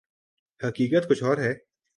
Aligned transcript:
حقیقت 0.61 1.09
کچھ 1.09 1.23
اور 1.23 1.37
ہے۔ 1.37 1.53